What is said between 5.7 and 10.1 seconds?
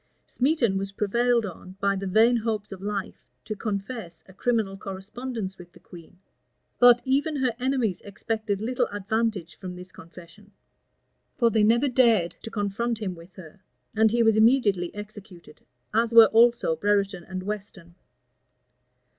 the queen;[] but even her enemies expected little advantage from this